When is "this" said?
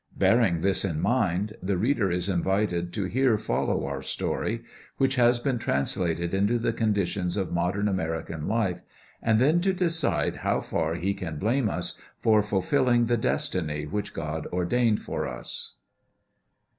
0.61-0.83